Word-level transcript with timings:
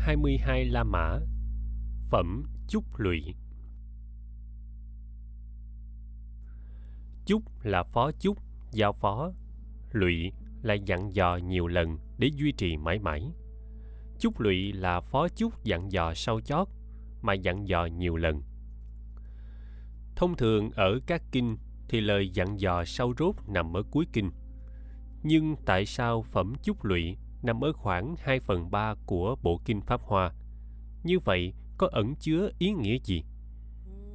22 0.00 0.64
La 0.64 0.84
Mã 0.84 1.18
Phẩm 2.10 2.44
Chúc 2.68 2.84
Lụy. 2.96 3.34
Chúc 7.26 7.42
là 7.62 7.82
phó 7.82 8.10
chúc, 8.20 8.38
giao 8.72 8.92
phó. 8.92 9.32
Lụy 9.92 10.32
là 10.62 10.74
dặn 10.74 11.14
dò 11.14 11.36
nhiều 11.36 11.66
lần 11.66 11.98
để 12.18 12.30
duy 12.34 12.52
trì 12.52 12.76
mãi 12.76 12.98
mãi. 12.98 13.32
Chúc 14.18 14.40
lụy 14.40 14.72
là 14.72 15.00
phó 15.00 15.28
chúc 15.28 15.64
dặn 15.64 15.92
dò 15.92 16.14
sau 16.14 16.40
chót 16.40 16.68
mà 17.22 17.34
dặn 17.34 17.68
dò 17.68 17.86
nhiều 17.86 18.16
lần. 18.16 18.42
Thông 20.16 20.36
thường 20.36 20.70
ở 20.70 21.00
các 21.06 21.22
kinh 21.32 21.56
thì 21.88 22.00
lời 22.00 22.30
dặn 22.30 22.60
dò 22.60 22.84
sau 22.84 23.12
rốt 23.18 23.34
nằm 23.48 23.76
ở 23.76 23.82
cuối 23.90 24.06
kinh. 24.12 24.30
Nhưng 25.22 25.56
tại 25.66 25.86
sao 25.86 26.22
phẩm 26.22 26.54
chúc 26.62 26.84
lụy 26.84 27.16
nằm 27.42 27.64
ở 27.64 27.72
khoảng 27.72 28.14
2 28.18 28.40
phần 28.40 28.70
3 28.70 28.94
của 29.06 29.36
bộ 29.42 29.60
kinh 29.64 29.80
Pháp 29.80 30.00
Hoa. 30.02 30.32
Như 31.04 31.18
vậy, 31.18 31.52
có 31.78 31.88
ẩn 31.92 32.14
chứa 32.14 32.50
ý 32.58 32.72
nghĩa 32.72 32.98
gì? 33.04 33.24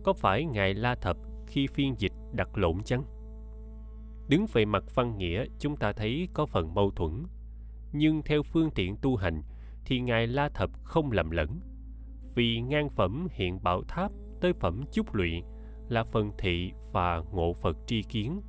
Có 0.03 0.13
phải 0.13 0.45
Ngài 0.45 0.73
La 0.73 0.95
Thập 0.95 1.17
khi 1.47 1.67
phiên 1.67 1.95
dịch 1.99 2.13
đặt 2.33 2.57
lộn 2.57 2.83
chăng? 2.83 3.03
Đứng 4.29 4.45
về 4.53 4.65
mặt 4.65 4.83
văn 4.95 5.17
nghĩa, 5.17 5.45
chúng 5.59 5.77
ta 5.77 5.93
thấy 5.93 6.27
có 6.33 6.45
phần 6.45 6.73
mâu 6.73 6.91
thuẫn. 6.91 7.23
Nhưng 7.93 8.21
theo 8.25 8.43
phương 8.43 8.69
tiện 8.75 8.97
tu 9.01 9.15
hành, 9.15 9.41
thì 9.85 9.99
Ngài 9.99 10.27
La 10.27 10.49
Thập 10.49 10.69
không 10.83 11.11
lầm 11.11 11.31
lẫn. 11.31 11.59
Vì 12.35 12.61
ngang 12.61 12.89
phẩm 12.89 13.27
hiện 13.31 13.63
bảo 13.63 13.83
tháp 13.87 14.11
tới 14.41 14.53
phẩm 14.53 14.83
chúc 14.91 15.13
lụy 15.13 15.43
là 15.89 16.03
phần 16.03 16.31
thị 16.37 16.71
và 16.91 17.23
ngộ 17.31 17.53
Phật 17.53 17.77
tri 17.87 18.03
kiến. 18.03 18.41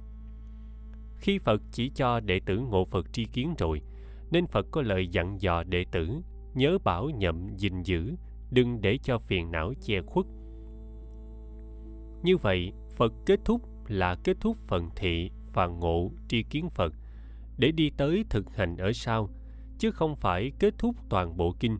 Khi 1.16 1.38
Phật 1.38 1.62
chỉ 1.72 1.90
cho 1.94 2.20
đệ 2.20 2.40
tử 2.46 2.58
ngộ 2.58 2.84
Phật 2.84 3.12
tri 3.12 3.24
kiến 3.24 3.54
rồi, 3.58 3.80
nên 4.30 4.46
Phật 4.46 4.66
có 4.70 4.82
lời 4.82 5.08
dặn 5.08 5.40
dò 5.40 5.62
đệ 5.62 5.84
tử 5.92 6.08
nhớ 6.54 6.78
bảo 6.84 7.10
nhậm 7.10 7.56
gìn 7.56 7.82
giữ, 7.82 8.14
đừng 8.50 8.80
để 8.80 8.98
cho 9.02 9.18
phiền 9.18 9.50
não 9.50 9.72
che 9.80 10.02
khuất. 10.02 10.26
Như 12.22 12.36
vậy, 12.36 12.72
Phật 12.96 13.12
kết 13.26 13.40
thúc 13.44 13.62
là 13.88 14.16
kết 14.24 14.36
thúc 14.40 14.56
phần 14.56 14.90
thị 14.96 15.30
và 15.52 15.66
ngộ 15.66 16.10
tri 16.28 16.42
kiến 16.42 16.68
Phật 16.70 16.92
để 17.58 17.72
đi 17.72 17.90
tới 17.96 18.24
thực 18.30 18.56
hành 18.56 18.76
ở 18.76 18.92
sau, 18.92 19.30
chứ 19.78 19.90
không 19.90 20.16
phải 20.16 20.52
kết 20.58 20.74
thúc 20.78 20.96
toàn 21.08 21.36
bộ 21.36 21.54
kinh. 21.60 21.78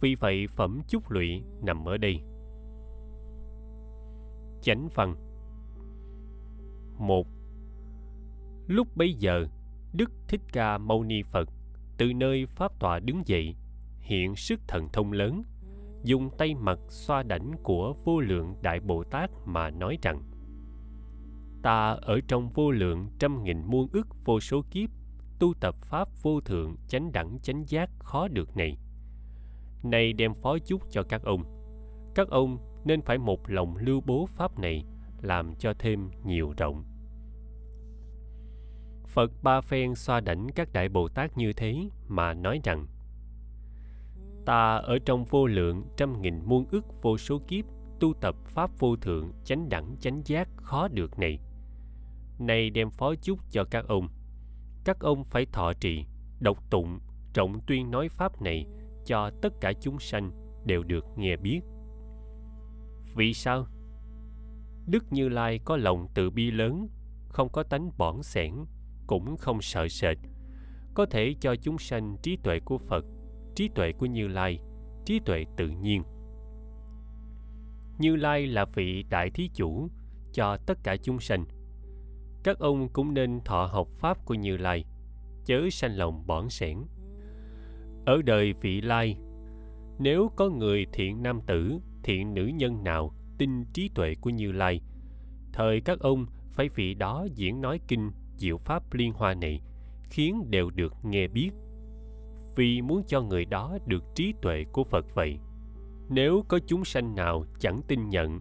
Vì 0.00 0.14
vậy, 0.14 0.46
phẩm 0.46 0.80
chúc 0.88 1.10
lụy 1.10 1.42
nằm 1.62 1.88
ở 1.88 1.96
đây. 1.96 2.20
Chánh 4.62 4.88
văn 4.94 5.14
một 6.98 7.26
Lúc 8.66 8.96
bấy 8.96 9.14
giờ, 9.14 9.46
Đức 9.92 10.10
Thích 10.28 10.40
Ca 10.52 10.78
Mâu 10.78 11.04
Ni 11.04 11.22
Phật 11.22 11.48
từ 11.98 12.12
nơi 12.12 12.46
pháp 12.46 12.80
tọa 12.80 12.98
đứng 12.98 13.22
dậy, 13.26 13.56
hiện 14.00 14.36
sức 14.36 14.60
thần 14.68 14.88
thông 14.92 15.12
lớn, 15.12 15.42
dùng 16.04 16.30
tay 16.38 16.54
mặt 16.54 16.78
xoa 16.88 17.22
đảnh 17.22 17.52
của 17.62 17.94
vô 18.04 18.20
lượng 18.20 18.54
đại 18.62 18.80
Bồ 18.80 19.04
Tát 19.04 19.30
mà 19.44 19.70
nói 19.70 19.98
rằng: 20.02 20.22
Ta 21.62 21.96
ở 22.02 22.20
trong 22.28 22.50
vô 22.50 22.70
lượng 22.70 23.08
trăm 23.18 23.42
nghìn 23.42 23.62
muôn 23.66 23.88
ức 23.92 24.06
vô 24.24 24.40
số 24.40 24.62
kiếp 24.70 24.90
tu 25.38 25.54
tập 25.60 25.74
pháp 25.82 26.08
vô 26.22 26.40
thượng 26.40 26.76
chánh 26.88 27.12
đẳng 27.12 27.38
chánh 27.42 27.64
giác 27.66 27.90
khó 27.98 28.28
được 28.28 28.56
này. 28.56 28.78
Này 29.82 30.12
đem 30.12 30.34
phó 30.34 30.58
chúc 30.58 30.82
cho 30.90 31.02
các 31.02 31.22
ông. 31.22 31.42
Các 32.14 32.28
ông 32.28 32.58
nên 32.84 33.02
phải 33.02 33.18
một 33.18 33.50
lòng 33.50 33.76
lưu 33.76 34.00
bố 34.06 34.26
pháp 34.26 34.58
này 34.58 34.84
làm 35.22 35.54
cho 35.58 35.74
thêm 35.78 36.10
nhiều 36.24 36.52
rộng. 36.56 36.84
Phật 39.18 39.32
ba 39.42 39.60
phen 39.60 39.94
xoa 39.94 40.20
đảnh 40.20 40.46
các 40.54 40.72
đại 40.72 40.88
Bồ 40.88 41.08
Tát 41.08 41.38
như 41.38 41.52
thế 41.52 41.76
mà 42.08 42.34
nói 42.34 42.60
rằng 42.64 42.86
Ta 44.46 44.76
ở 44.76 44.98
trong 44.98 45.24
vô 45.24 45.46
lượng 45.46 45.82
trăm 45.96 46.22
nghìn 46.22 46.40
muôn 46.44 46.66
ức 46.70 46.84
vô 47.02 47.18
số 47.18 47.38
kiếp 47.48 47.64
tu 48.00 48.14
tập 48.20 48.36
pháp 48.44 48.70
vô 48.78 48.96
thượng 48.96 49.32
chánh 49.44 49.68
đẳng 49.68 49.96
chánh 50.00 50.22
giác 50.24 50.48
khó 50.56 50.88
được 50.88 51.18
này. 51.18 51.38
Nay 52.38 52.70
đem 52.70 52.90
phó 52.90 53.14
chúc 53.14 53.38
cho 53.50 53.64
các 53.64 53.88
ông. 53.88 54.08
Các 54.84 55.00
ông 55.00 55.24
phải 55.24 55.46
thọ 55.46 55.72
trì, 55.72 56.04
độc 56.40 56.70
tụng, 56.70 56.98
rộng 57.34 57.60
tuyên 57.66 57.90
nói 57.90 58.08
pháp 58.08 58.42
này 58.42 58.66
cho 59.06 59.30
tất 59.42 59.52
cả 59.60 59.72
chúng 59.80 59.98
sanh 59.98 60.30
đều 60.64 60.82
được 60.82 61.04
nghe 61.16 61.36
biết. 61.36 61.60
Vì 63.14 63.34
sao? 63.34 63.66
Đức 64.86 65.12
Như 65.12 65.28
Lai 65.28 65.60
có 65.64 65.76
lòng 65.76 66.08
từ 66.14 66.30
bi 66.30 66.50
lớn, 66.50 66.88
không 67.28 67.48
có 67.48 67.62
tánh 67.62 67.90
bỏn 67.98 68.22
sẻn, 68.22 68.54
cũng 69.08 69.36
không 69.36 69.62
sợ 69.62 69.88
sệt. 69.88 70.18
Có 70.94 71.06
thể 71.06 71.34
cho 71.40 71.56
chúng 71.56 71.78
sanh 71.78 72.16
trí 72.22 72.36
tuệ 72.36 72.60
của 72.60 72.78
phật, 72.78 73.04
trí 73.54 73.68
tuệ 73.74 73.92
của 73.92 74.06
như 74.06 74.28
lai, 74.28 74.60
trí 75.04 75.20
tuệ 75.24 75.44
tự 75.56 75.68
nhiên. 75.68 76.02
Như 77.98 78.16
lai 78.16 78.46
là 78.46 78.64
vị 78.74 79.04
đại 79.10 79.30
thí 79.30 79.50
chủ 79.54 79.88
cho 80.32 80.56
tất 80.66 80.78
cả 80.82 80.96
chúng 80.96 81.20
sanh. 81.20 81.44
Các 82.44 82.58
ông 82.58 82.88
cũng 82.88 83.14
nên 83.14 83.40
thọ 83.44 83.66
học 83.66 83.88
pháp 83.98 84.24
của 84.24 84.34
như 84.34 84.56
lai, 84.56 84.84
chớ 85.44 85.68
sanh 85.70 85.96
lòng 85.96 86.26
bỏn 86.26 86.48
sẻn. 86.48 86.78
Ở 88.06 88.22
đời 88.22 88.54
vị 88.60 88.80
lai, 88.80 89.18
nếu 89.98 90.30
có 90.36 90.48
người 90.48 90.86
thiện 90.92 91.22
nam 91.22 91.40
tử, 91.46 91.78
thiện 92.02 92.34
nữ 92.34 92.46
nhân 92.46 92.84
nào 92.84 93.14
tin 93.38 93.64
trí 93.72 93.90
tuệ 93.94 94.14
của 94.20 94.30
như 94.30 94.52
lai, 94.52 94.80
thời 95.52 95.80
các 95.80 96.00
ông 96.00 96.26
phải 96.52 96.68
vị 96.68 96.94
đó 96.94 97.26
diễn 97.34 97.60
nói 97.60 97.80
kinh 97.88 98.10
diệu 98.38 98.58
pháp 98.58 98.92
liên 98.92 99.12
hoa 99.12 99.34
này 99.34 99.62
khiến 100.10 100.50
đều 100.50 100.70
được 100.70 100.94
nghe 101.02 101.28
biết. 101.28 101.50
Vì 102.56 102.82
muốn 102.82 103.02
cho 103.06 103.22
người 103.22 103.44
đó 103.44 103.78
được 103.86 104.04
trí 104.14 104.34
tuệ 104.42 104.64
của 104.72 104.84
phật 104.84 105.14
vậy, 105.14 105.38
nếu 106.08 106.44
có 106.48 106.58
chúng 106.66 106.84
sanh 106.84 107.14
nào 107.14 107.44
chẳng 107.58 107.80
tin 107.88 108.08
nhận, 108.08 108.40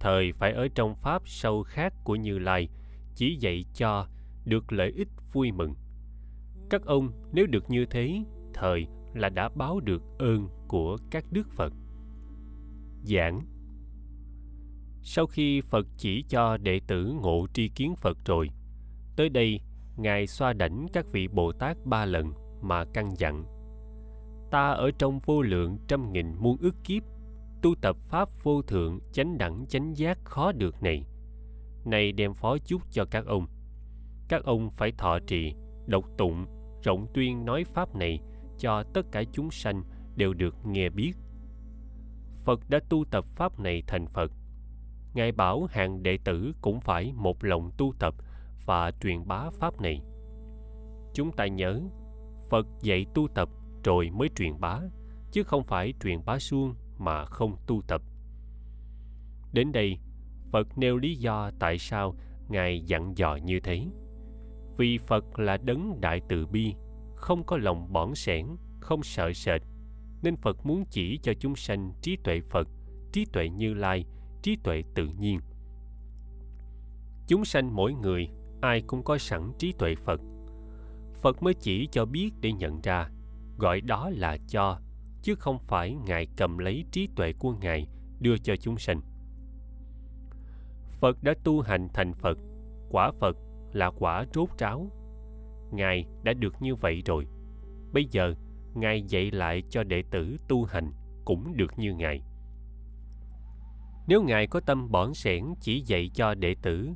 thời 0.00 0.32
phải 0.32 0.52
ở 0.52 0.68
trong 0.74 0.94
pháp 0.94 1.22
sâu 1.28 1.62
khác 1.62 1.94
của 2.04 2.16
như 2.16 2.38
lai 2.38 2.68
chỉ 3.14 3.36
dạy 3.40 3.64
cho 3.74 4.06
được 4.44 4.72
lợi 4.72 4.92
ích 4.96 5.08
vui 5.32 5.52
mừng. 5.52 5.74
Các 6.70 6.84
ông 6.84 7.12
nếu 7.32 7.46
được 7.46 7.70
như 7.70 7.86
thế, 7.86 8.24
thời 8.54 8.86
là 9.14 9.28
đã 9.28 9.48
báo 9.48 9.80
được 9.80 10.02
ơn 10.18 10.48
của 10.68 10.98
các 11.10 11.24
đức 11.30 11.50
phật. 11.50 11.72
Giảng. 13.04 13.40
Sau 15.02 15.26
khi 15.26 15.60
phật 15.60 15.86
chỉ 15.96 16.24
cho 16.28 16.56
đệ 16.56 16.80
tử 16.86 17.14
ngộ 17.22 17.46
tri 17.54 17.68
kiến 17.68 17.94
phật 17.96 18.18
rồi 18.24 18.50
Tới 19.16 19.28
đây, 19.28 19.60
Ngài 19.96 20.26
xoa 20.26 20.52
đảnh 20.52 20.86
các 20.92 21.06
vị 21.12 21.28
Bồ 21.28 21.52
Tát 21.52 21.76
ba 21.84 22.04
lần 22.04 22.32
mà 22.62 22.84
căn 22.84 23.14
dặn. 23.18 23.44
Ta 24.50 24.70
ở 24.70 24.90
trong 24.98 25.18
vô 25.18 25.42
lượng 25.42 25.78
trăm 25.88 26.12
nghìn 26.12 26.34
muôn 26.38 26.56
ước 26.60 26.74
kiếp, 26.84 27.02
tu 27.62 27.74
tập 27.82 27.96
Pháp 27.96 28.28
vô 28.42 28.62
thượng 28.62 28.98
chánh 29.12 29.38
đẳng 29.38 29.66
chánh 29.68 29.96
giác 29.96 30.18
khó 30.24 30.52
được 30.52 30.82
này. 30.82 31.04
Này 31.84 32.12
đem 32.12 32.34
phó 32.34 32.58
chúc 32.58 32.82
cho 32.90 33.04
các 33.10 33.26
ông. 33.26 33.46
Các 34.28 34.44
ông 34.44 34.70
phải 34.70 34.92
thọ 34.92 35.18
trì, 35.26 35.54
độc 35.86 36.04
tụng, 36.18 36.46
rộng 36.82 37.06
tuyên 37.14 37.44
nói 37.44 37.64
Pháp 37.64 37.94
này 37.94 38.20
cho 38.58 38.82
tất 38.94 39.06
cả 39.12 39.22
chúng 39.32 39.50
sanh 39.50 39.82
đều 40.16 40.34
được 40.34 40.54
nghe 40.66 40.90
biết. 40.90 41.12
Phật 42.44 42.60
đã 42.68 42.80
tu 42.88 43.04
tập 43.10 43.24
Pháp 43.24 43.60
này 43.60 43.82
thành 43.86 44.06
Phật. 44.06 44.32
Ngài 45.14 45.32
bảo 45.32 45.64
hàng 45.64 46.02
đệ 46.02 46.18
tử 46.24 46.52
cũng 46.60 46.80
phải 46.80 47.12
một 47.12 47.44
lòng 47.44 47.70
tu 47.78 47.94
tập 47.98 48.14
và 48.66 48.90
truyền 49.00 49.26
bá 49.26 49.50
pháp 49.50 49.80
này. 49.80 50.02
Chúng 51.14 51.32
ta 51.32 51.46
nhớ, 51.46 51.80
phật 52.50 52.66
dạy 52.82 53.06
tu 53.14 53.28
tập 53.28 53.48
rồi 53.84 54.10
mới 54.10 54.28
truyền 54.36 54.60
bá, 54.60 54.80
chứ 55.32 55.42
không 55.42 55.64
phải 55.64 55.94
truyền 56.02 56.24
bá 56.24 56.38
suông 56.38 56.74
mà 56.98 57.24
không 57.24 57.56
tu 57.66 57.82
tập. 57.88 58.02
Đến 59.52 59.72
đây, 59.72 59.98
phật 60.52 60.78
nêu 60.78 60.96
lý 60.96 61.14
do 61.16 61.50
tại 61.58 61.78
sao 61.78 62.14
ngài 62.48 62.80
dặn 62.80 63.12
dò 63.16 63.36
như 63.36 63.60
thế. 63.60 63.86
Vì 64.76 64.98
phật 64.98 65.38
là 65.38 65.56
đấng 65.56 66.00
đại 66.00 66.20
từ 66.28 66.46
bi, 66.46 66.74
không 67.14 67.44
có 67.44 67.56
lòng 67.56 67.92
bỏn 67.92 68.14
sẻn, 68.14 68.46
không 68.80 69.02
sợ 69.02 69.32
sệt, 69.32 69.62
nên 70.22 70.36
phật 70.36 70.66
muốn 70.66 70.84
chỉ 70.90 71.18
cho 71.22 71.32
chúng 71.40 71.56
sanh 71.56 71.92
trí 72.02 72.16
tuệ 72.24 72.40
phật, 72.40 72.68
trí 73.12 73.24
tuệ 73.32 73.48
như 73.48 73.74
lai, 73.74 74.04
trí 74.42 74.56
tuệ 74.64 74.82
tự 74.94 75.08
nhiên. 75.18 75.40
Chúng 77.26 77.44
sanh 77.44 77.76
mỗi 77.76 77.94
người 77.94 78.28
ai 78.62 78.82
cũng 78.86 79.02
có 79.02 79.18
sẵn 79.18 79.52
trí 79.58 79.72
tuệ 79.72 79.94
Phật. 79.94 80.20
Phật 81.22 81.42
mới 81.42 81.54
chỉ 81.54 81.88
cho 81.92 82.04
biết 82.04 82.30
để 82.40 82.52
nhận 82.52 82.80
ra, 82.82 83.08
gọi 83.58 83.80
đó 83.80 84.10
là 84.10 84.36
cho, 84.48 84.78
chứ 85.22 85.34
không 85.34 85.58
phải 85.58 85.94
Ngài 86.06 86.26
cầm 86.36 86.58
lấy 86.58 86.84
trí 86.92 87.08
tuệ 87.16 87.32
của 87.32 87.52
Ngài 87.52 87.88
đưa 88.20 88.38
cho 88.38 88.56
chúng 88.56 88.78
sanh. 88.78 89.00
Phật 91.00 91.22
đã 91.22 91.34
tu 91.44 91.60
hành 91.60 91.88
thành 91.94 92.14
Phật, 92.14 92.38
quả 92.90 93.12
Phật 93.20 93.36
là 93.72 93.90
quả 93.90 94.24
rốt 94.34 94.48
ráo. 94.58 94.90
Ngài 95.70 96.06
đã 96.22 96.32
được 96.32 96.62
như 96.62 96.74
vậy 96.74 97.02
rồi. 97.06 97.26
Bây 97.92 98.04
giờ, 98.04 98.34
Ngài 98.74 99.02
dạy 99.02 99.30
lại 99.30 99.62
cho 99.70 99.84
đệ 99.84 100.02
tử 100.10 100.36
tu 100.48 100.64
hành 100.64 100.92
cũng 101.24 101.56
được 101.56 101.78
như 101.78 101.94
Ngài. 101.94 102.22
Nếu 104.06 104.22
Ngài 104.22 104.46
có 104.46 104.60
tâm 104.60 104.90
bỏn 104.90 105.14
sẻn 105.14 105.44
chỉ 105.60 105.80
dạy 105.80 106.10
cho 106.14 106.34
đệ 106.34 106.54
tử 106.62 106.90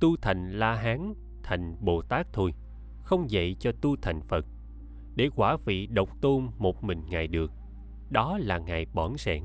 tu 0.00 0.16
thành 0.16 0.58
La 0.58 0.74
Hán, 0.74 1.14
thành 1.42 1.76
Bồ 1.80 2.02
Tát 2.02 2.26
thôi, 2.32 2.54
không 3.02 3.30
dạy 3.30 3.56
cho 3.60 3.72
tu 3.72 3.96
thành 4.02 4.20
Phật, 4.22 4.46
để 5.16 5.28
quả 5.36 5.56
vị 5.64 5.86
độc 5.86 6.20
tôn 6.20 6.48
một 6.58 6.84
mình 6.84 7.02
Ngài 7.08 7.26
được. 7.26 7.52
đó 8.10 8.38
là 8.38 8.58
ngài 8.58 8.86
bỏn 8.94 9.16
sẻn 9.16 9.42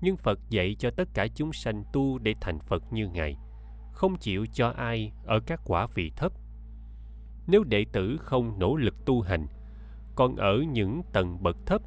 nhưng 0.00 0.16
phật 0.16 0.40
dạy 0.50 0.76
cho 0.78 0.90
tất 0.90 1.08
cả 1.14 1.26
chúng 1.34 1.52
sanh 1.52 1.84
tu 1.92 2.18
để 2.18 2.34
thành 2.40 2.58
phật 2.58 2.92
như 2.92 3.08
ngài 3.08 3.36
không 3.92 4.16
chịu 4.16 4.46
cho 4.52 4.68
ai 4.68 5.12
ở 5.24 5.40
các 5.40 5.60
quả 5.64 5.86
vị 5.94 6.12
thấp. 6.16 6.32
Nếu 7.46 7.64
đệ 7.64 7.84
tử 7.92 8.16
không 8.20 8.58
nỗ 8.58 8.76
lực 8.76 8.94
tu 9.06 9.20
hành 9.20 9.46
còn 10.14 10.36
ở 10.36 10.62
những 10.72 11.02
tầng 11.12 11.42
bậc 11.42 11.56
thấp 11.66 11.82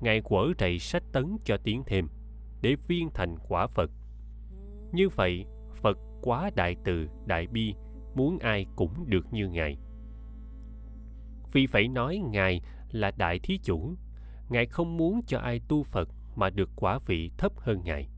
ngài 0.00 0.20
quở 0.20 0.52
rầy 0.58 0.78
sách 0.78 1.02
tấn 1.12 1.36
cho 1.44 1.56
tiến 1.64 1.82
thêm 1.86 2.08
để 2.62 2.76
viên 2.88 3.10
thành 3.14 3.36
quả 3.48 3.66
phật. 3.66 3.90
Như 4.92 5.08
vậy 5.08 5.46
quá 6.24 6.50
đại 6.54 6.76
từ, 6.84 7.08
đại 7.26 7.46
bi, 7.46 7.74
muốn 8.14 8.38
ai 8.38 8.66
cũng 8.76 9.04
được 9.06 9.32
như 9.32 9.48
ngài. 9.48 9.78
Vì 11.52 11.66
phải 11.66 11.88
nói 11.88 12.22
ngài 12.30 12.60
là 12.90 13.10
đại 13.10 13.38
thí 13.38 13.58
chủ, 13.58 13.94
ngài 14.48 14.66
không 14.66 14.96
muốn 14.96 15.20
cho 15.26 15.38
ai 15.38 15.60
tu 15.68 15.82
phật 15.82 16.08
mà 16.36 16.50
được 16.50 16.70
quả 16.76 16.98
vị 17.06 17.30
thấp 17.38 17.52
hơn 17.56 17.80
ngài. 17.84 18.08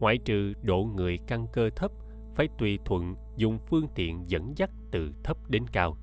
Ngoại 0.00 0.18
trừ 0.24 0.52
độ 0.62 0.84
người 0.84 1.18
căn 1.26 1.46
cơ 1.52 1.70
thấp, 1.76 1.90
phải 2.34 2.48
tùy 2.58 2.78
thuận 2.84 3.14
dùng 3.36 3.58
phương 3.66 3.86
tiện 3.94 4.24
dẫn 4.30 4.52
dắt 4.56 4.70
từ 4.90 5.12
thấp 5.24 5.36
đến 5.48 5.66
cao. 5.72 5.96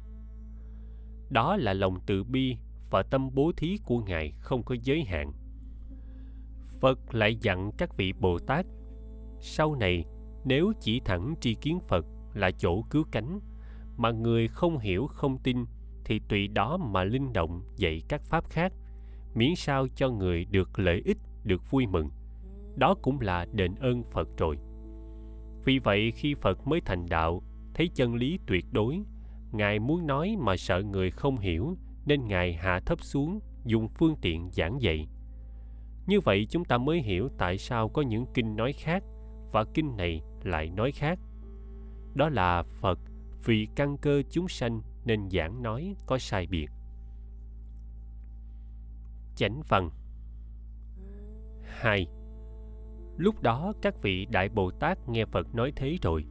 Đó 1.29 1.57
là 1.57 1.73
lòng 1.73 1.99
từ 2.05 2.23
bi 2.23 2.57
và 2.89 3.03
tâm 3.03 3.29
bố 3.33 3.51
thí 3.57 3.77
của 3.85 3.99
ngài 3.99 4.31
không 4.39 4.63
có 4.63 4.75
giới 4.83 5.03
hạn. 5.03 5.31
Phật 6.81 7.15
lại 7.15 7.35
dặn 7.41 7.71
các 7.77 7.97
vị 7.97 8.13
bồ 8.13 8.39
tát, 8.39 8.65
sau 9.39 9.75
này 9.75 10.05
nếu 10.45 10.73
chỉ 10.79 10.99
thẳng 10.99 11.35
tri 11.41 11.55
kiến 11.55 11.79
phật 11.87 12.05
là 12.33 12.51
chỗ 12.51 12.81
cứu 12.89 13.03
cánh, 13.11 13.39
mà 13.97 14.11
người 14.11 14.47
không 14.47 14.77
hiểu, 14.77 15.07
không 15.07 15.37
tin, 15.37 15.65
thì 16.05 16.21
tùy 16.29 16.47
đó 16.47 16.77
mà 16.77 17.03
linh 17.03 17.33
động 17.33 17.61
dạy 17.75 18.01
các 18.07 18.21
pháp 18.21 18.49
khác, 18.49 18.73
miễn 19.35 19.55
sao 19.55 19.87
cho 19.95 20.09
người 20.09 20.45
được 20.45 20.79
lợi 20.79 21.01
ích, 21.05 21.17
được 21.43 21.71
vui 21.71 21.87
mừng. 21.87 22.09
Đó 22.75 22.95
cũng 23.01 23.21
là 23.21 23.45
đền 23.53 23.75
ơn 23.75 24.03
phật 24.03 24.27
rồi. 24.37 24.57
Vì 25.65 25.79
vậy 25.79 26.11
khi 26.11 26.33
phật 26.33 26.67
mới 26.67 26.81
thành 26.81 27.05
đạo, 27.09 27.43
thấy 27.73 27.89
chân 27.95 28.15
lý 28.15 28.39
tuyệt 28.47 28.65
đối, 28.71 29.01
ngài 29.51 29.79
muốn 29.79 30.07
nói 30.07 30.35
mà 30.39 30.57
sợ 30.57 30.81
người 30.81 31.11
không 31.11 31.37
hiểu, 31.37 31.77
nên 32.05 32.27
ngài 32.27 32.53
hạ 32.53 32.79
thấp 32.85 33.01
xuống, 33.01 33.39
dùng 33.65 33.87
phương 33.87 34.15
tiện 34.21 34.49
giảng 34.51 34.81
dạy. 34.81 35.07
Như 36.07 36.19
vậy 36.19 36.47
chúng 36.49 36.65
ta 36.65 36.77
mới 36.77 37.01
hiểu 37.01 37.29
tại 37.37 37.57
sao 37.57 37.89
có 37.89 38.01
những 38.01 38.25
kinh 38.33 38.55
nói 38.55 38.73
khác, 38.73 39.03
và 39.51 39.65
kinh 39.73 39.97
này 39.97 40.21
lại 40.45 40.69
nói 40.69 40.91
khác. 40.91 41.19
Đó 42.13 42.29
là 42.29 42.63
phật, 42.63 42.99
vì 43.45 43.67
căn 43.75 43.97
cơ 43.97 44.23
chúng 44.29 44.47
sanh 44.47 44.81
nên 45.05 45.29
giảng 45.29 45.63
nói 45.63 45.95
có 46.05 46.17
sai 46.17 46.47
biệt. 46.47 46.69
Chánh 49.35 49.61
văn. 49.69 49.89
Hai. 51.63 52.07
Lúc 53.17 53.41
đó 53.41 53.73
các 53.81 54.01
vị 54.01 54.25
đại 54.25 54.49
bồ 54.49 54.71
tát 54.71 55.09
nghe 55.09 55.25
phật 55.25 55.55
nói 55.55 55.73
thế 55.75 55.97
rồi, 56.01 56.25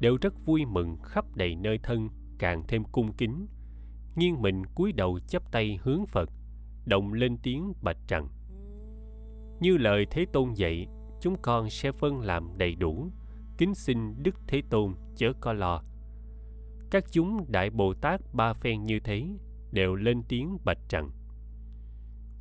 đều 0.00 0.16
rất 0.20 0.34
vui 0.46 0.64
mừng 0.64 0.96
khắp 1.02 1.24
đầy 1.36 1.54
nơi 1.54 1.78
thân, 1.82 2.08
càng 2.38 2.62
thêm 2.68 2.84
cung 2.84 3.12
kính. 3.12 3.46
Nghiêng 4.16 4.42
mình 4.42 4.62
cúi 4.74 4.92
đầu 4.92 5.18
chắp 5.20 5.52
tay 5.52 5.78
hướng 5.82 6.06
phật 6.06 6.30
đồng 6.86 7.12
lên 7.12 7.36
tiếng 7.42 7.72
bạch 7.82 7.98
rằng, 8.08 8.28
như 9.60 9.76
lời 9.76 10.06
thế 10.10 10.26
tôn 10.32 10.52
dạy, 10.52 10.86
chúng 11.20 11.36
con 11.42 11.70
sẽ 11.70 11.92
phân 11.92 12.20
làm 12.20 12.48
đầy 12.58 12.74
đủ 12.74 13.10
kính 13.60 13.74
xin 13.74 14.22
đức 14.22 14.34
thế 14.48 14.62
tôn 14.70 14.94
chớ 15.16 15.32
có 15.40 15.52
lo. 15.52 15.82
Các 16.90 17.04
chúng 17.12 17.44
đại 17.48 17.70
bồ 17.70 17.94
tát 17.94 18.20
ba 18.32 18.52
phen 18.52 18.84
như 18.84 19.00
thế 19.00 19.26
đều 19.72 19.94
lên 19.94 20.22
tiếng 20.28 20.58
bạch 20.64 20.78
rằng, 20.88 21.10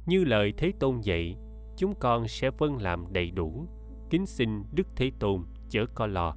như 0.06 0.24
lời 0.24 0.54
thế 0.58 0.72
tôn 0.80 1.00
dạy, 1.02 1.38
chúng 1.78 1.94
con 2.00 2.28
sẽ 2.28 2.50
vâng 2.58 2.78
làm 2.78 3.14
đầy 3.14 3.32
đủ. 3.32 3.68
Kính 4.10 4.26
xin 4.26 4.50
đức 4.72 4.88
thế 4.96 5.12
tôn 5.20 5.46
chớ 5.70 5.86
có 5.96 6.08
lo. 6.08 6.36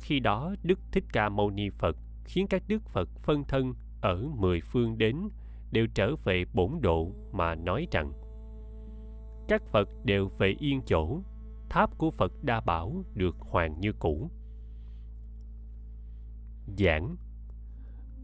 Khi 0.00 0.20
đó 0.20 0.54
đức 0.62 0.78
thích 0.92 1.04
ca 1.12 1.28
mâu 1.28 1.50
ni 1.50 1.70
phật 1.70 1.96
khiến 2.24 2.46
các 2.46 2.62
đức 2.68 2.82
phật 2.82 3.08
phân 3.22 3.44
thân 3.44 3.74
ở 4.00 4.28
mười 4.36 4.60
phương 4.60 4.98
đến 4.98 5.16
đều 5.72 5.86
trở 5.94 6.16
về 6.16 6.44
bổn 6.54 6.70
độ 6.80 7.12
mà 7.32 7.54
nói 7.54 7.86
rằng, 7.90 8.12
các 9.48 9.62
phật 9.66 9.88
đều 10.04 10.28
về 10.38 10.54
yên 10.58 10.82
chỗ 10.86 11.20
tháp 11.74 11.98
của 11.98 12.10
phật 12.10 12.32
đa 12.42 12.60
bảo 12.60 13.04
được 13.14 13.36
hoàn 13.38 13.80
như 13.80 13.92
cũ. 13.92 14.30
Giảng. 16.78 17.16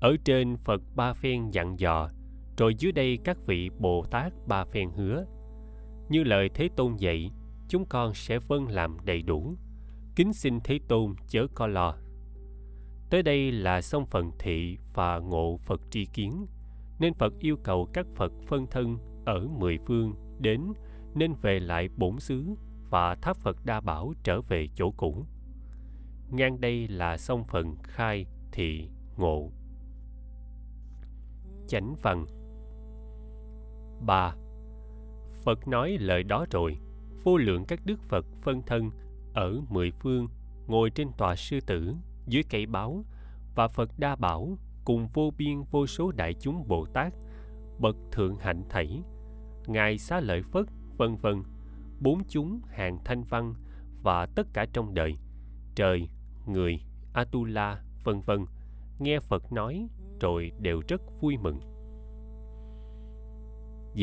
Ở 0.01 0.17
trên 0.25 0.57
phật 0.57 0.83
ba 0.97 1.13
phen 1.13 1.51
dặn 1.51 1.79
dò, 1.79 2.09
rồi 2.57 2.75
dưới 2.79 2.93
đây 2.93 3.19
các 3.25 3.47
vị 3.47 3.71
bồ 3.79 4.05
tát 4.11 4.33
ba 4.47 4.65
phen 4.65 4.91
hứa. 4.91 5.25
Như 6.09 6.25
lời 6.25 6.51
thế 6.55 6.69
tôn 6.77 6.97
dạy, 6.97 7.31
chúng 7.69 7.85
con 7.89 8.15
sẽ 8.15 8.39
vâng 8.39 8.69
làm 8.69 8.97
đầy 9.05 9.23
đủ. 9.23 9.55
Kính 10.17 10.33
xin 10.33 10.61
thế 10.65 10.79
tôn 10.89 11.15
chớ 11.29 11.47
co 11.55 11.67
lo. 11.67 11.95
Tới 13.11 13.23
đây 13.23 13.53
là 13.53 13.81
xong 13.81 14.07
phần 14.07 14.31
thị 14.39 14.79
và 14.95 15.19
ngộ 15.19 15.57
phật 15.57 15.81
tri 15.91 16.05
kiến. 16.05 16.47
Nên 16.99 17.15
phật 17.15 17.33
yêu 17.39 17.57
cầu 17.65 17.89
các 17.93 18.07
phật 18.17 18.33
phân 18.47 18.67
thân 18.71 18.99
ở 19.27 19.47
mười 19.59 19.79
phương 19.87 20.15
đến 20.39 20.73
nên 21.15 21.35
về 21.43 21.61
lại 21.61 21.89
bổn 21.97 22.21
xứ 22.21 22.57
và 22.91 23.15
tháp 23.15 23.37
phật 23.37 23.57
đa 23.65 23.81
bảo 23.81 24.13
trở 24.23 24.41
về 24.41 24.69
chỗ 24.75 24.91
cũ. 24.91 25.27
Ngang 26.31 26.61
đây 26.61 26.89
là 26.89 27.17
sông 27.17 27.45
phần 27.45 27.77
khai 27.83 28.27
thị 28.53 28.89
ngộ. 29.17 29.51
Chánh 31.69 31.95
văn. 32.03 32.27
Ba. 34.07 34.35
Phật 35.45 35.69
nói 35.69 35.97
lời 36.01 36.23
đó 36.23 36.47
rồi, 36.51 36.79
vô 37.25 37.37
lượng 37.37 37.65
các 37.69 37.81
đức 37.85 38.01
Phật 38.03 38.27
phân 38.43 38.63
thân 38.63 38.91
ở 39.35 39.61
mười 39.69 39.91
phương, 39.91 40.29
ngồi 40.67 40.91
trên 40.91 41.09
tòa 41.19 41.37
sư 41.37 41.61
tử, 41.67 41.95
dưới 42.27 42.43
cây 42.51 42.67
báo 42.67 43.05
và 43.55 43.69
Phật 43.69 43.91
đa 43.99 44.17
bảo 44.17 44.59
cùng 44.85 45.09
vô 45.15 45.31
biên 45.39 45.63
vô 45.71 45.87
số 45.87 46.13
đại 46.13 46.35
chúng 46.35 46.69
Bồ 46.69 46.87
Tát, 46.87 47.13
bậc 47.79 47.97
thượng 48.13 48.37
hạnh 48.39 48.63
thảy, 48.69 49.03
ngài 49.67 49.99
xá 49.99 50.21
lợi 50.21 50.43
Phất, 50.43 50.67
vân 50.97 51.17
vân 51.17 51.43
bốn 52.01 52.23
chúng 52.29 52.61
hàng 52.69 52.99
thanh 53.05 53.25
văn 53.25 53.55
và 54.03 54.27
tất 54.27 54.47
cả 54.53 54.67
trong 54.73 54.95
đời, 54.95 55.17
trời, 55.75 56.09
người, 56.47 56.81
atula, 57.13 57.83
vân 58.05 58.21
vân. 58.21 58.47
Nghe 58.99 59.21
phật 59.21 59.53
nói, 59.53 59.89
rồi 60.21 60.53
đều 60.59 60.83
rất 60.89 61.01
vui 61.21 61.37
mừng. 61.37 61.61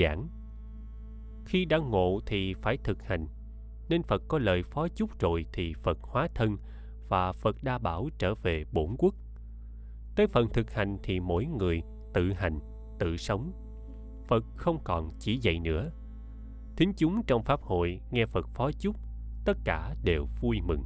Giảng. 0.01 0.27
Khi 1.45 1.65
đã 1.65 1.77
ngộ 1.77 2.19
thì 2.25 2.53
phải 2.53 2.77
thực 2.77 3.03
hành. 3.03 3.27
Nên 3.89 4.03
phật 4.03 4.23
có 4.27 4.39
lời 4.39 4.63
phó 4.63 4.87
chúc 4.87 5.19
rồi 5.19 5.45
thì 5.53 5.73
phật 5.73 5.97
hóa 6.01 6.27
thân 6.35 6.57
và 7.09 7.31
phật 7.31 7.55
đa 7.63 7.77
bảo 7.77 8.09
trở 8.17 8.35
về 8.35 8.65
bổn 8.71 8.95
quốc. 8.97 9.15
Tới 10.15 10.27
phần 10.27 10.49
thực 10.53 10.71
hành 10.71 10.97
thì 11.03 11.19
mỗi 11.19 11.45
người 11.45 11.81
tự 12.13 12.33
hành, 12.33 12.59
tự 12.99 13.17
sống. 13.17 13.51
Phật 14.27 14.43
không 14.55 14.79
còn 14.83 15.11
chỉ 15.19 15.37
dạy 15.37 15.59
nữa 15.59 15.91
thính 16.77 16.93
chúng 16.97 17.23
trong 17.27 17.43
pháp 17.43 17.61
hội 17.61 17.99
nghe 18.11 18.25
phật 18.25 18.47
phó 18.53 18.71
chúc 18.79 18.95
tất 19.45 19.57
cả 19.63 19.95
đều 20.03 20.27
vui 20.41 20.57
mừng. 20.67 20.83